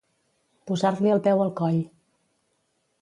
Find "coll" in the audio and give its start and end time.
1.61-1.77